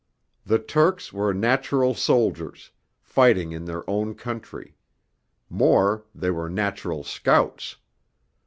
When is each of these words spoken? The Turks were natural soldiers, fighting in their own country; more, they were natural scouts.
The 0.43 0.57
Turks 0.57 1.13
were 1.13 1.31
natural 1.31 1.93
soldiers, 1.93 2.71
fighting 3.03 3.51
in 3.51 3.65
their 3.65 3.87
own 3.87 4.15
country; 4.15 4.73
more, 5.47 6.05
they 6.15 6.31
were 6.31 6.49
natural 6.49 7.03
scouts. 7.03 7.75